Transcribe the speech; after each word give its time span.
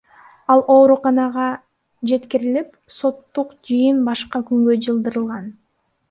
Ал 0.51 0.61
ооруканага 0.75 1.49
жеткирилип, 2.11 2.71
соттук 2.95 3.51
жыйын 3.71 3.99
башка 4.09 4.41
күнгө 4.47 4.79
жылдырылган. 4.87 5.45